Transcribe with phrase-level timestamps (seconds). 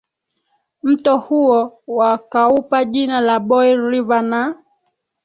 [0.83, 4.55] mto huo wakaupa jina la Boil River na